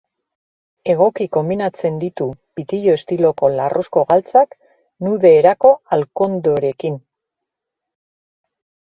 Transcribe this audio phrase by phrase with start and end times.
[0.91, 2.25] Egoki konbinatzen ditu
[2.59, 4.55] pitillo estiloko larruzko galtzak
[5.09, 6.97] nude erako alkandorekin.